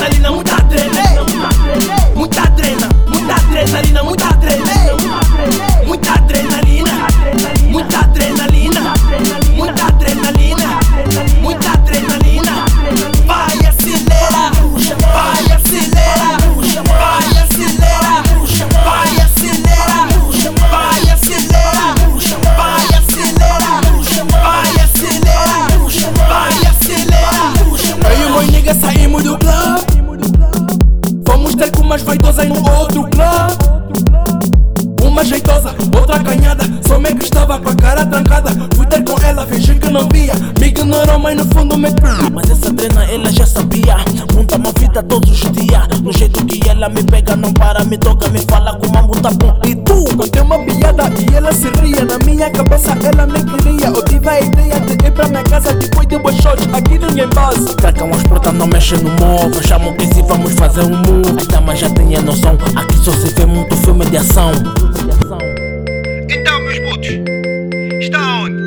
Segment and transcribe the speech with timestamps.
[0.00, 1.24] treta ali muita treta.
[2.14, 4.29] Muita treta, muita treta muita
[32.40, 33.50] vaidosas no outro club.
[35.02, 36.64] Uma jeitosa, outra canhada.
[36.86, 38.50] Só me que estava com a cara trancada.
[38.74, 40.34] Fui ter com ela, fingi que não via.
[40.58, 41.90] Me ignorou, mas no fundo me.
[42.32, 43.96] Mas essa trena ela já sabia
[44.34, 47.98] Monta uma vida todos os dias No jeito que ela me pega Não para, me
[47.98, 49.89] toca, me fala com uma muta bom
[51.50, 52.04] ela se ria.
[52.04, 53.86] Na minha cabeça ela me queria.
[53.88, 56.66] Eu tive a ideia de ir pra minha casa depois de boas shots.
[56.72, 57.74] Aqui ninguém passa.
[57.74, 61.46] Tracam as protas, não mexem no móvel Chamam que se vamos fazer um move As
[61.46, 64.52] damas já têm a noção Aqui só se vê muito filme de ação
[66.28, 67.08] Então, meus putos,
[68.00, 68.59] está onde?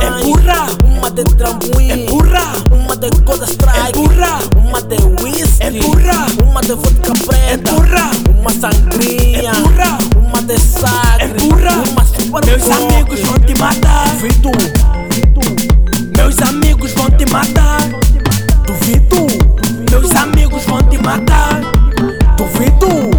[0.00, 1.90] É burra, uma de trampolim.
[1.90, 3.88] É burra, uma de Goda Strike.
[3.88, 5.62] É burra, uma de whisky.
[5.62, 7.70] É burra, uma de vodka preta.
[7.70, 9.50] É burra, uma sangria.
[9.50, 11.24] É burra, uma de sacre.
[11.24, 14.08] É burra, uma super Meus amigos vão te matar.
[14.10, 14.50] Duvido.
[16.16, 17.80] Meus amigos vão te matar.
[18.66, 19.26] Duvido.
[19.90, 21.60] Meus amigos vão te matar.
[22.36, 23.15] Duvido.